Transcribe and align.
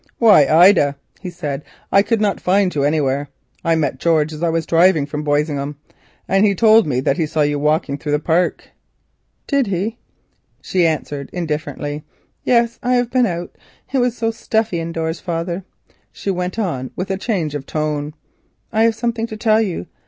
"Why, 0.17 0.47
Ida," 0.47 0.95
he 1.19 1.29
said, 1.29 1.63
"I 1.91 2.01
could 2.01 2.19
not 2.19 2.41
find 2.41 2.73
you 2.73 2.83
anywhere. 2.83 3.29
I 3.63 3.75
met 3.75 3.99
George 3.99 4.33
as 4.33 4.41
I 4.41 4.49
was 4.49 4.65
driving 4.65 5.05
from 5.05 5.23
Boisingham, 5.23 5.75
and 6.27 6.43
he 6.43 6.55
told 6.55 6.87
me 6.87 7.01
that 7.01 7.17
he 7.17 7.27
saw 7.27 7.41
you 7.41 7.59
walking 7.59 7.99
through 7.99 8.13
the 8.13 8.17
park." 8.17 8.69
"Did 9.45 9.67
he?" 9.67 9.99
she 10.59 10.87
answered 10.87 11.29
indifferently. 11.31 12.03
"Yes, 12.43 12.79
I 12.81 12.93
have 12.95 13.11
been 13.11 13.27
out. 13.27 13.55
It 13.93 13.99
was 13.99 14.17
so 14.17 14.31
stuffy 14.31 14.79
indoors. 14.79 15.19
Father," 15.19 15.63
she 16.11 16.31
went 16.31 16.57
on, 16.57 16.89
with 16.95 17.11
a 17.11 17.15
change 17.17 17.53
of 17.53 17.67
tone, 17.67 18.15
"I 18.73 18.85
have 18.85 18.95
something 18.95 19.27
to 19.27 19.37
tell 19.37 19.61
you. 19.61 19.85